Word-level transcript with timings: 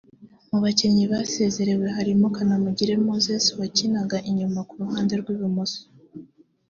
Mu 0.49 0.57
bakinnyi 0.63 1.03
bane 1.11 1.11
basezerewe 1.23 1.85
harimo 1.97 2.25
Kanamugire 2.35 2.93
Moses 3.07 3.45
wakinaga 3.59 4.17
inyuma 4.29 4.59
ku 4.67 4.73
ruhande 4.83 5.13
rw’ibumoso 5.21 5.81